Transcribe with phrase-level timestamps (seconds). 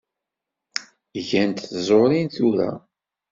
[1.27, 2.71] Ggant tẓurin tura.